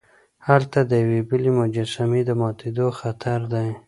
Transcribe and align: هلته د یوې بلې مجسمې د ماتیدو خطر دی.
هلته 0.47 0.79
د 0.89 0.91
یوې 1.03 1.21
بلې 1.29 1.51
مجسمې 1.59 2.21
د 2.25 2.31
ماتیدو 2.41 2.87
خطر 2.99 3.39
دی. 3.53 3.69